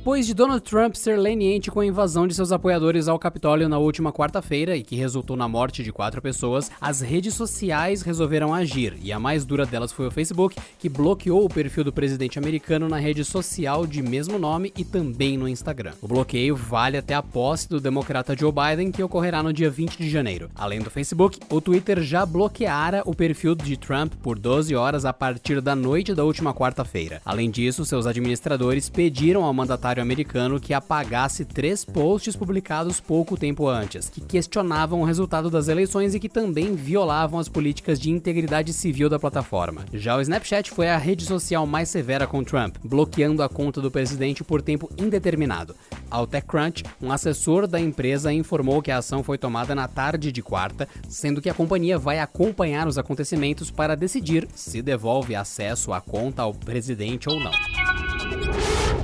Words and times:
Depois 0.00 0.26
de 0.26 0.32
Donald 0.32 0.62
Trump 0.62 0.94
ser 0.94 1.18
leniente 1.18 1.70
com 1.70 1.80
a 1.80 1.84
invasão 1.84 2.26
de 2.26 2.32
seus 2.32 2.52
apoiadores 2.52 3.06
ao 3.06 3.18
Capitólio 3.18 3.68
na 3.68 3.76
última 3.76 4.10
quarta-feira 4.10 4.74
e 4.74 4.82
que 4.82 4.96
resultou 4.96 5.36
na 5.36 5.46
morte 5.46 5.84
de 5.84 5.92
quatro 5.92 6.22
pessoas, 6.22 6.70
as 6.80 7.02
redes 7.02 7.34
sociais 7.34 8.00
resolveram 8.00 8.54
agir 8.54 8.96
e 9.02 9.12
a 9.12 9.20
mais 9.20 9.44
dura 9.44 9.66
delas 9.66 9.92
foi 9.92 10.06
o 10.06 10.10
Facebook, 10.10 10.56
que 10.78 10.88
bloqueou 10.88 11.44
o 11.44 11.50
perfil 11.50 11.84
do 11.84 11.92
presidente 11.92 12.38
americano 12.38 12.88
na 12.88 12.96
rede 12.96 13.22
social 13.26 13.86
de 13.86 14.00
mesmo 14.00 14.38
nome 14.38 14.72
e 14.74 14.86
também 14.86 15.36
no 15.36 15.46
Instagram. 15.46 15.92
O 16.00 16.08
bloqueio 16.08 16.56
vale 16.56 16.96
até 16.96 17.12
a 17.12 17.22
posse 17.22 17.68
do 17.68 17.78
democrata 17.78 18.34
Joe 18.34 18.50
Biden, 18.50 18.90
que 18.90 19.02
ocorrerá 19.02 19.42
no 19.42 19.52
dia 19.52 19.68
20 19.68 19.98
de 19.98 20.08
janeiro. 20.08 20.48
Além 20.54 20.80
do 20.80 20.90
Facebook, 20.90 21.38
o 21.50 21.60
Twitter 21.60 22.00
já 22.00 22.24
bloqueara 22.24 23.02
o 23.04 23.14
perfil 23.14 23.54
de 23.54 23.76
Trump 23.76 24.14
por 24.22 24.38
12 24.38 24.74
horas 24.74 25.04
a 25.04 25.12
partir 25.12 25.60
da 25.60 25.76
noite 25.76 26.14
da 26.14 26.24
última 26.24 26.54
quarta-feira. 26.54 27.20
Além 27.22 27.50
disso, 27.50 27.84
seus 27.84 28.06
administradores 28.06 28.88
pediram 28.88 29.44
ao 29.44 29.52
mandatário 29.52 29.89
mandatário 29.90 30.02
americano 30.02 30.60
que 30.60 30.72
apagasse 30.72 31.44
três 31.44 31.84
posts 31.84 32.36
publicados 32.36 33.00
pouco 33.00 33.36
tempo 33.36 33.66
antes, 33.68 34.08
que 34.08 34.20
questionavam 34.20 35.00
o 35.00 35.04
resultado 35.04 35.50
das 35.50 35.68
eleições 35.68 36.14
e 36.14 36.20
que 36.20 36.28
também 36.28 36.74
violavam 36.74 37.40
as 37.40 37.48
políticas 37.48 37.98
de 37.98 38.10
integridade 38.10 38.72
civil 38.72 39.08
da 39.08 39.18
plataforma. 39.18 39.84
Já 39.92 40.16
o 40.16 40.20
Snapchat 40.20 40.70
foi 40.70 40.88
a 40.88 40.96
rede 40.96 41.24
social 41.24 41.66
mais 41.66 41.88
severa 41.88 42.26
com 42.26 42.44
Trump, 42.44 42.76
bloqueando 42.84 43.42
a 43.42 43.48
conta 43.48 43.80
do 43.80 43.90
presidente 43.90 44.44
por 44.44 44.62
tempo 44.62 44.90
indeterminado. 44.96 45.74
Ao 46.10 46.26
TechCrunch, 46.26 46.84
um 47.00 47.10
assessor 47.10 47.66
da 47.66 47.80
empresa 47.80 48.32
informou 48.32 48.82
que 48.82 48.90
a 48.90 48.98
ação 48.98 49.22
foi 49.22 49.38
tomada 49.38 49.74
na 49.74 49.88
tarde 49.88 50.30
de 50.30 50.42
quarta, 50.42 50.88
sendo 51.08 51.40
que 51.40 51.50
a 51.50 51.54
companhia 51.54 51.98
vai 51.98 52.20
acompanhar 52.20 52.86
os 52.86 52.98
acontecimentos 52.98 53.70
para 53.70 53.96
decidir 53.96 54.46
se 54.54 54.82
devolve 54.82 55.34
acesso 55.34 55.92
à 55.92 56.00
conta 56.00 56.42
ao 56.42 56.54
presidente 56.54 57.28
ou 57.28 57.40
não. 57.40 58.19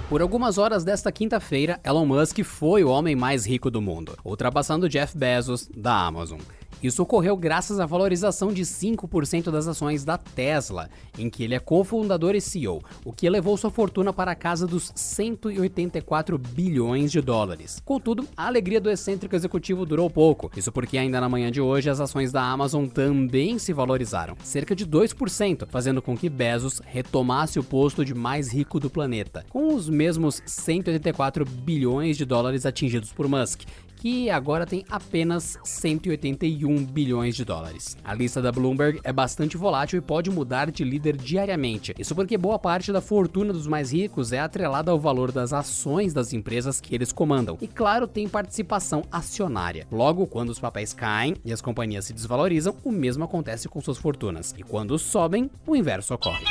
Por 0.08 0.22
algumas 0.22 0.56
horas 0.56 0.84
desta 0.84 1.10
quinta-feira, 1.10 1.80
Elon 1.82 2.06
Musk 2.06 2.44
foi 2.44 2.84
o 2.84 2.88
homem 2.88 3.16
mais 3.16 3.44
rico 3.44 3.68
do 3.68 3.82
mundo, 3.82 4.16
ultrapassando 4.24 4.88
Jeff 4.88 5.18
Bezos 5.18 5.68
da 5.76 6.06
Amazon. 6.06 6.38
Isso 6.86 7.02
ocorreu 7.02 7.36
graças 7.36 7.80
à 7.80 7.84
valorização 7.84 8.52
de 8.52 8.62
5% 8.62 9.50
das 9.50 9.66
ações 9.66 10.04
da 10.04 10.16
Tesla, 10.16 10.88
em 11.18 11.28
que 11.28 11.42
ele 11.42 11.56
é 11.56 11.58
cofundador 11.58 12.36
e 12.36 12.40
CEO, 12.40 12.80
o 13.04 13.12
que 13.12 13.26
elevou 13.26 13.56
sua 13.56 13.72
fortuna 13.72 14.12
para 14.12 14.30
a 14.30 14.36
casa 14.36 14.68
dos 14.68 14.92
184 14.94 16.38
bilhões 16.38 17.10
de 17.10 17.20
dólares. 17.20 17.82
Contudo, 17.84 18.28
a 18.36 18.46
alegria 18.46 18.80
do 18.80 18.88
excêntrico 18.88 19.34
executivo 19.34 19.84
durou 19.84 20.08
pouco, 20.08 20.48
isso 20.56 20.70
porque 20.70 20.96
ainda 20.96 21.20
na 21.20 21.28
manhã 21.28 21.50
de 21.50 21.60
hoje 21.60 21.90
as 21.90 21.98
ações 21.98 22.30
da 22.30 22.42
Amazon 22.44 22.86
também 22.86 23.58
se 23.58 23.72
valorizaram, 23.72 24.36
cerca 24.44 24.76
de 24.76 24.86
2%, 24.86 25.66
fazendo 25.68 26.00
com 26.00 26.16
que 26.16 26.28
Bezos 26.28 26.80
retomasse 26.86 27.58
o 27.58 27.64
posto 27.64 28.04
de 28.04 28.14
mais 28.14 28.52
rico 28.52 28.78
do 28.78 28.88
planeta, 28.88 29.44
com 29.50 29.74
os 29.74 29.90
mesmos 29.90 30.40
184 30.46 31.44
bilhões 31.44 32.16
de 32.16 32.24
dólares 32.24 32.64
atingidos 32.64 33.12
por 33.12 33.26
Musk, 33.26 33.62
que 34.06 34.30
agora 34.30 34.64
tem 34.64 34.84
apenas 34.88 35.58
181 35.64 36.84
bilhões 36.84 37.34
de 37.34 37.44
dólares. 37.44 37.96
A 38.04 38.14
lista 38.14 38.40
da 38.40 38.52
Bloomberg 38.52 39.00
é 39.02 39.12
bastante 39.12 39.56
volátil 39.56 39.98
e 39.98 40.00
pode 40.00 40.30
mudar 40.30 40.70
de 40.70 40.84
líder 40.84 41.16
diariamente. 41.16 41.92
Isso 41.98 42.14
porque 42.14 42.38
boa 42.38 42.56
parte 42.56 42.92
da 42.92 43.00
fortuna 43.00 43.52
dos 43.52 43.66
mais 43.66 43.92
ricos 43.92 44.30
é 44.30 44.38
atrelada 44.38 44.92
ao 44.92 45.00
valor 45.00 45.32
das 45.32 45.52
ações 45.52 46.14
das 46.14 46.32
empresas 46.32 46.80
que 46.80 46.94
eles 46.94 47.10
comandam. 47.10 47.58
E 47.60 47.66
claro, 47.66 48.06
tem 48.06 48.28
participação 48.28 49.02
acionária. 49.10 49.88
Logo, 49.90 50.24
quando 50.28 50.50
os 50.50 50.60
papéis 50.60 50.92
caem 50.92 51.34
e 51.44 51.52
as 51.52 51.60
companhias 51.60 52.04
se 52.04 52.12
desvalorizam, 52.12 52.76
o 52.84 52.92
mesmo 52.92 53.24
acontece 53.24 53.68
com 53.68 53.80
suas 53.80 53.98
fortunas. 53.98 54.54
E 54.56 54.62
quando 54.62 54.96
sobem, 55.00 55.50
o 55.66 55.74
inverso 55.74 56.14
ocorre. 56.14 56.44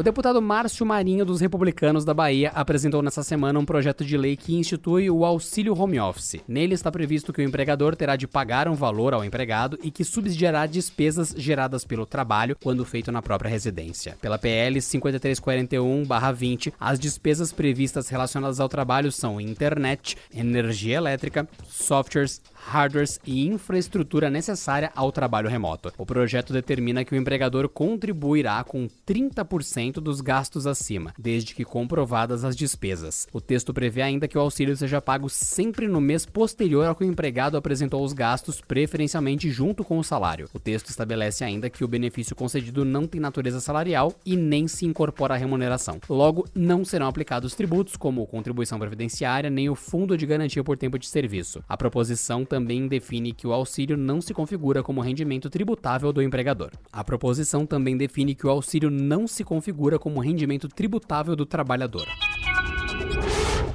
O 0.00 0.02
deputado 0.02 0.40
Márcio 0.40 0.86
Marinho 0.86 1.26
dos 1.26 1.42
Republicanos 1.42 2.06
da 2.06 2.14
Bahia 2.14 2.50
apresentou 2.54 3.02
nessa 3.02 3.22
semana 3.22 3.58
um 3.58 3.66
projeto 3.66 4.02
de 4.02 4.16
lei 4.16 4.34
que 4.34 4.56
institui 4.56 5.10
o 5.10 5.26
auxílio 5.26 5.78
home 5.78 6.00
office. 6.00 6.40
Nele 6.48 6.72
está 6.72 6.90
previsto 6.90 7.34
que 7.34 7.42
o 7.42 7.44
empregador 7.44 7.94
terá 7.94 8.16
de 8.16 8.26
pagar 8.26 8.66
um 8.66 8.74
valor 8.74 9.12
ao 9.12 9.22
empregado 9.22 9.78
e 9.82 9.90
que 9.90 10.02
subsidiará 10.02 10.64
despesas 10.64 11.34
geradas 11.36 11.84
pelo 11.84 12.06
trabalho 12.06 12.56
quando 12.62 12.82
feito 12.82 13.12
na 13.12 13.20
própria 13.20 13.50
residência. 13.50 14.16
Pela 14.22 14.38
PL 14.38 14.80
5341/20, 14.80 16.72
as 16.80 16.98
despesas 16.98 17.52
previstas 17.52 18.08
relacionadas 18.08 18.58
ao 18.58 18.70
trabalho 18.70 19.12
são 19.12 19.38
internet, 19.38 20.16
energia 20.34 20.96
elétrica, 20.96 21.46
softwares, 21.68 22.40
hardwares 22.66 23.18
e 23.26 23.46
infraestrutura 23.46 24.30
necessária 24.30 24.92
ao 24.94 25.10
trabalho 25.10 25.48
remoto. 25.48 25.92
O 25.96 26.06
projeto 26.06 26.52
determina 26.52 27.04
que 27.04 27.14
o 27.14 27.16
empregador 27.16 27.68
contribuirá 27.68 28.62
com 28.64 28.88
30% 29.06 29.94
dos 29.94 30.20
gastos 30.20 30.66
acima, 30.66 31.12
desde 31.18 31.54
que 31.54 31.64
comprovadas 31.64 32.44
as 32.44 32.54
despesas. 32.54 33.26
O 33.32 33.40
texto 33.40 33.72
prevê 33.72 34.02
ainda 34.02 34.28
que 34.28 34.36
o 34.36 34.40
auxílio 34.40 34.76
seja 34.76 35.00
pago 35.00 35.28
sempre 35.28 35.88
no 35.88 36.00
mês 36.00 36.26
posterior 36.26 36.86
ao 36.86 36.94
que 36.94 37.04
o 37.04 37.06
empregado 37.06 37.56
apresentou 37.56 38.04
os 38.04 38.12
gastos, 38.12 38.60
preferencialmente 38.60 39.50
junto 39.50 39.84
com 39.84 39.98
o 39.98 40.04
salário. 40.04 40.48
O 40.52 40.58
texto 40.58 40.88
estabelece 40.88 41.44
ainda 41.44 41.70
que 41.70 41.84
o 41.84 41.88
benefício 41.88 42.36
concedido 42.36 42.84
não 42.84 43.06
tem 43.06 43.20
natureza 43.20 43.60
salarial 43.60 44.12
e 44.24 44.36
nem 44.36 44.68
se 44.68 44.86
incorpora 44.86 45.34
à 45.34 45.36
remuneração. 45.36 46.00
Logo, 46.08 46.46
não 46.54 46.84
serão 46.84 47.06
aplicados 47.06 47.54
tributos 47.54 47.96
como 47.96 48.26
contribuição 48.26 48.78
previdenciária 48.78 49.50
nem 49.50 49.68
o 49.68 49.74
fundo 49.74 50.16
de 50.16 50.26
garantia 50.26 50.64
por 50.64 50.76
tempo 50.76 50.98
de 50.98 51.06
serviço. 51.06 51.62
A 51.68 51.76
proposição 51.76 52.44
também 52.50 52.88
define 52.88 53.32
que 53.32 53.46
o 53.46 53.52
auxílio 53.52 53.96
não 53.96 54.20
se 54.20 54.34
configura 54.34 54.82
como 54.82 55.00
rendimento 55.00 55.48
tributável 55.48 56.12
do 56.12 56.20
empregador. 56.20 56.72
A 56.92 57.04
proposição 57.04 57.64
também 57.64 57.96
define 57.96 58.34
que 58.34 58.44
o 58.44 58.50
auxílio 58.50 58.90
não 58.90 59.28
se 59.28 59.44
configura 59.44 60.00
como 60.00 60.18
rendimento 60.18 60.68
tributável 60.68 61.36
do 61.36 61.46
trabalhador. 61.46 62.08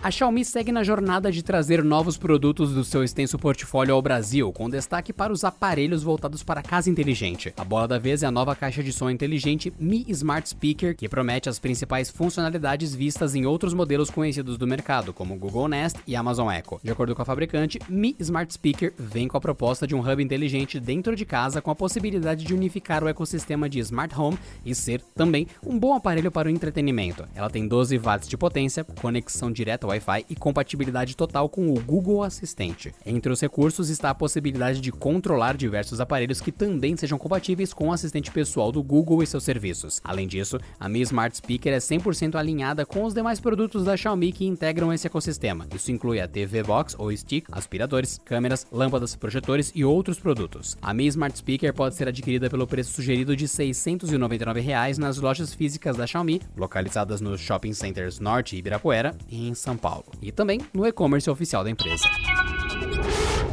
A 0.06 0.12
Xiaomi 0.12 0.46
segue 0.46 0.72
na 0.72 0.84
jornada 0.84 1.32
de 1.32 1.42
trazer 1.42 1.84
novos 1.84 2.16
produtos 2.16 2.72
do 2.76 2.84
seu 2.84 3.04
extenso 3.04 3.40
portfólio 3.40 3.96
ao 3.96 4.02
Brasil, 4.04 4.54
com 4.54 4.70
destaque 4.70 5.12
para 5.12 5.34
os 5.34 5.44
aparelhos 5.44 6.04
voltados 6.04 6.44
para 6.44 6.60
a 6.60 6.64
casa 6.64 6.92
inteligente. 6.92 7.52
A 7.58 7.64
bola 7.64 7.88
da 7.88 7.98
vez 7.98 8.22
é 8.22 8.28
a 8.28 8.32
nova 8.32 8.56
caixa 8.56 8.84
de 8.84 8.94
som 8.94 9.10
inteligente 9.10 9.74
Mi 9.80 10.06
Smart 10.10 10.48
Speaker, 10.48 10.96
que 10.96 11.10
promete 11.10 11.50
as 11.50 11.58
principais 11.58 12.12
funcionalidades 12.12 12.94
vistas 12.94 13.34
em 13.34 13.48
outros 13.48 13.74
modelos 13.74 14.12
conhecidos 14.12 14.60
do 14.60 14.68
mercado, 14.68 15.12
como 15.12 15.36
Google 15.40 15.68
Nest 15.68 15.98
e 16.06 16.16
Amazon 16.16 16.52
Echo. 16.52 16.80
De 16.84 16.92
acordo 16.92 17.16
com 17.16 17.24
a 17.24 17.26
fabricante, 17.26 17.80
Mi 17.90 18.16
Smart 18.20 18.54
Speaker 18.54 18.94
vem 19.00 19.28
com 19.28 19.38
a 19.38 19.42
proposta 19.42 19.88
de 19.88 19.96
um 19.96 20.02
hub 20.02 20.22
inteligente 20.22 20.80
dentro 20.80 21.16
de 21.16 21.26
casa 21.26 21.64
com 21.64 21.72
a 21.72 21.76
possibilidade 21.76 22.46
de 22.46 22.54
unificar 22.54 23.04
o 23.04 23.08
ecossistema 23.08 23.68
de 23.68 23.80
Smart 23.80 24.14
Home 24.16 24.38
e 24.64 24.76
ser 24.76 25.02
também 25.16 25.48
um 25.66 25.80
bom 25.80 25.96
aparelho 25.96 26.32
para 26.32 26.48
o 26.48 26.52
entretenimento. 26.52 27.26
Ela 27.34 27.50
tem 27.50 27.68
12 27.68 27.98
watts 27.98 28.30
de 28.30 28.38
potência, 28.38 28.84
conexão 28.84 29.52
direta 29.52 29.88
ao 29.88 29.95
Wi-Fi 29.96 30.26
e 30.30 30.36
compatibilidade 30.36 31.16
total 31.16 31.50
com 31.50 31.70
o 31.70 31.80
Google 31.80 32.24
Assistente. 32.24 32.94
Entre 33.06 33.32
os 33.32 33.42
recursos 33.42 33.90
está 33.90 34.10
a 34.10 34.16
possibilidade 34.16 34.82
de 34.82 34.92
controlar 34.92 35.56
diversos 35.56 36.00
aparelhos 36.00 36.42
que 36.42 36.52
também 36.52 36.96
sejam 36.96 37.18
compatíveis 37.18 37.74
com 37.74 37.90
o 37.90 37.94
assistente 37.94 38.32
pessoal 38.32 38.72
do 38.72 38.84
Google 38.84 39.24
e 39.24 39.28
seus 39.28 39.44
serviços. 39.44 40.02
Além 40.04 40.28
disso, 40.28 40.60
a 40.80 40.88
Mi 40.90 41.02
Smart 41.02 41.36
Speaker 41.38 41.74
é 41.74 41.78
100% 41.78 42.36
alinhada 42.36 42.86
com 42.86 43.04
os 43.04 43.14
demais 43.14 43.40
produtos 43.40 43.86
da 43.86 43.98
Xiaomi 43.98 44.32
que 44.32 44.46
integram 44.46 44.92
esse 44.94 45.08
ecossistema. 45.08 45.68
Isso 45.74 45.92
inclui 45.92 46.20
a 46.20 46.28
TV 46.28 46.64
Box 46.64 46.96
ou 46.98 47.16
Stick, 47.16 47.48
aspiradores, 47.52 48.20
câmeras, 48.24 48.68
lâmpadas, 48.72 49.16
projetores 49.16 49.72
e 49.74 49.84
outros 49.84 50.20
produtos. 50.20 50.78
A 50.82 50.94
Mi 50.94 51.08
Smart 51.08 51.38
Speaker 51.38 51.74
pode 51.74 51.96
ser 51.96 52.08
adquirida 52.08 52.50
pelo 52.50 52.68
preço 52.68 52.94
sugerido 52.94 53.36
de 53.36 53.48
699 53.48 54.60
reais 54.60 54.98
nas 54.98 55.18
lojas 55.18 55.54
físicas 55.54 55.98
da 55.98 56.08
Xiaomi, 56.08 56.42
localizadas 56.58 57.22
nos 57.22 57.40
shopping 57.40 57.74
centers 57.74 58.20
Norte 58.20 58.56
e 58.56 58.60
Ibirapuera 58.60 59.16
em 59.30 59.54
São 59.54 59.75
Paulo. 59.78 59.96
Paulo, 59.96 60.06
e 60.22 60.32
também 60.32 60.60
no 60.74 60.86
e-commerce 60.86 61.30
oficial 61.30 61.64
da 61.64 61.70
empresa. 61.70 62.04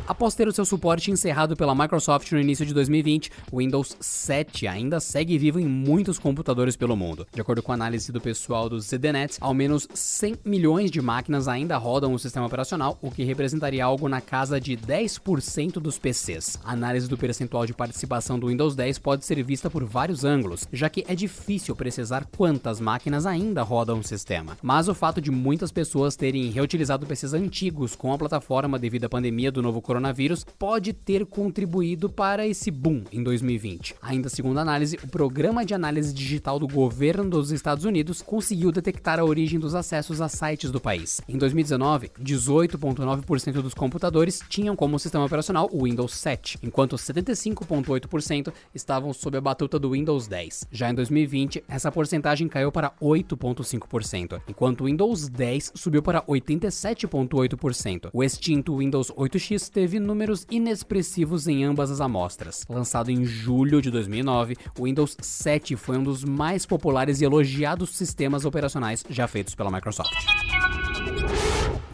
Após 0.07 0.35
ter 0.35 0.49
o 0.49 0.53
seu 0.53 0.65
suporte 0.65 1.13
encerrado 1.13 1.57
pela 1.57 1.75
Microsoft 1.75 2.33
no 2.33 2.41
início 2.41 2.67
de 2.67 2.75
2020, 2.75 3.31
o 3.53 3.59
Windows 3.59 3.97
7 4.01 4.67
ainda 4.67 4.99
segue 4.99 5.39
vivo 5.39 5.61
em 5.61 5.67
muitos 5.67 6.19
computadores 6.19 6.77
pelo 6.77 6.97
mundo. 6.97 7.27
De 7.33 7.41
acordo 7.41 7.63
com 7.63 7.71
a 7.71 7.77
análise 7.77 8.11
do 8.11 8.21
pessoal 8.21 8.69
do 8.69 8.81
ZDNet, 8.81 9.37
ao 9.41 9.55
menos 9.55 9.87
100 9.95 10.39
milhões 10.45 10.91
de 10.91 11.01
máquinas 11.01 11.47
ainda 11.47 11.77
rodam 11.77 12.13
o 12.13 12.19
sistema 12.19 12.47
operacional, 12.47 12.99
o 13.01 13.13
que 13.13 13.23
representaria 13.23 13.85
algo 13.85 14.09
na 14.09 14.21
casa 14.21 14.61
de 14.61 14.77
10% 14.77 15.75
dos 15.75 15.99
PCs. 15.99 16.59
A 16.65 16.73
análise 16.73 17.09
do 17.09 17.17
percentual 17.17 17.65
de 17.65 17.73
participação 17.73 18.39
do 18.39 18.49
Windows 18.49 18.75
10 18.75 18.99
pode 18.99 19.25
ser 19.25 19.41
vista 19.45 19.71
por 19.71 19.85
vários 19.85 20.25
ângulos, 20.25 20.67
já 20.73 20.89
que 20.89 21.05
é 21.07 21.15
difícil 21.15 21.77
precisar 21.77 22.27
quantas 22.37 22.81
máquinas 22.81 23.25
ainda 23.25 23.63
rodam 23.63 24.01
o 24.01 24.05
sistema. 24.05 24.59
Mas 24.61 24.89
o 24.89 24.95
fato 24.95 25.21
de 25.21 25.31
muitas 25.31 25.71
pessoas 25.71 26.17
terem 26.17 26.51
reutilizado 26.51 27.07
PCs 27.07 27.35
antigos 27.35 27.95
com 27.95 28.13
a 28.13 28.19
plataforma 28.19 28.81
devido 28.81 29.05
à 29.05 29.09
pandemia 29.09 29.53
do 29.53 29.63
novo 29.63 29.81
coronavírus 29.93 30.47
pode 30.59 30.95
ter 30.95 31.27
contribuído 31.27 32.09
para 32.09 32.47
esse 32.47 32.71
boom 32.71 33.05
em 33.13 33.23
2020. 33.23 33.95
Ainda 34.01 34.31
segundo 34.31 34.57
a 34.57 34.63
análise, 34.63 34.99
o 35.05 35.07
Programa 35.07 35.67
de 35.67 35.75
Análise 35.75 36.15
Digital 36.15 36.59
do 36.59 36.67
Governo 36.67 37.29
dos 37.29 37.53
Estados 37.53 37.85
Unidos 37.85 38.23
conseguiu 38.23 38.73
detectar 38.73 39.21
a 39.21 39.25
origem 39.25 39.61
dos 39.61 39.75
acessos 39.75 40.23
a 40.23 40.31
sites 40.31 40.71
do 40.71 40.81
país. 40.81 41.21
Em 41.29 41.37
2019, 41.37 42.11
18,9% 42.19 43.53
dos 43.61 43.75
computadores 43.75 44.41
tinham 44.49 44.75
como 44.75 44.99
sistema 44.99 45.27
operacional 45.27 45.69
o 45.71 45.85
Windows 45.85 46.15
7, 46.15 46.59
enquanto 46.63 46.97
75,8% 46.97 48.51
estavam 48.75 49.13
sob 49.13 49.37
a 49.37 49.43
batuta 49.43 49.79
do 49.79 49.91
Windows 49.91 50.27
10. 50.27 50.69
Já 50.73 50.91
em 50.91 50.95
2020, 50.95 51.65
essa 51.69 51.93
porcentagem 51.93 52.49
caiu 52.49 52.73
para 52.73 52.93
8,5%, 52.99 54.41
enquanto 54.49 54.81
o 54.81 54.85
Windows 54.87 55.29
10 55.29 55.73
subiu 55.75 56.03
para 56.03 56.23
87,8%. 56.23 58.09
O 58.11 58.25
extinto 58.25 58.79
Windows 58.79 59.13
8X 59.13 59.71
teve 59.83 59.99
números 59.99 60.47
inexpressivos 60.49 61.49
em 61.49 61.65
ambas 61.65 61.91
as 61.91 62.01
amostras. 62.01 62.65
Lançado 62.69 63.11
em 63.11 63.25
julho 63.25 63.83
de 63.83 63.91
2009, 63.91 64.57
o 64.79 64.85
Windows 64.85 65.17
7 65.21 65.75
foi 65.75 65.99
um 65.99 66.05
dos 66.05 66.23
mais 66.23 66.65
populares 66.65 67.21
e 67.21 67.25
elogiados 67.25 67.91
sistemas 67.91 68.45
operacionais 68.45 69.05
já 69.11 69.27
feitos 69.27 69.57
pela 69.57 69.73
Microsoft. 69.73 70.13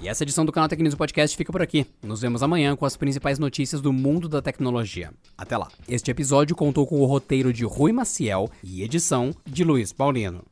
E 0.03 0.07
essa 0.07 0.23
edição 0.23 0.45
do 0.45 0.53
canal 0.53 0.69
Tecnismo 0.69 0.99
Podcast 0.99 1.35
fica 1.35 1.51
por 1.51 1.63
aqui. 1.63 1.87
Nos 2.03 2.21
vemos 2.21 2.43
amanhã 2.43 2.77
com 2.77 2.85
as 2.85 2.95
principais 2.95 3.39
notícias 3.39 3.81
do 3.81 3.91
mundo 3.91 4.29
da 4.29 4.43
tecnologia. 4.43 5.11
Até 5.39 5.57
lá. 5.57 5.69
Este 5.89 6.11
episódio 6.11 6.55
contou 6.55 6.87
com 6.87 7.01
o 7.01 7.07
roteiro 7.07 7.55
de 7.55 7.65
Rui 7.65 7.91
Maciel 7.91 8.51
e 8.63 8.83
edição 8.83 9.35
de 9.47 9.65
Luiz 9.65 9.95
Paulino. 9.95 10.45